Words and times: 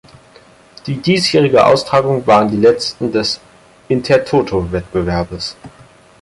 Die 0.87 0.99
diesjährigen 0.99 1.59
Austragungen 1.59 2.25
waren 2.25 2.49
die 2.49 2.57
letzten 2.57 3.11
des 3.11 3.39
Intertoto-Wettbewerbes. 3.87 5.55